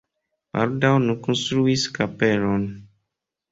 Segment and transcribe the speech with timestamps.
[0.55, 2.67] Baldaŭ oni konstruis kapelon.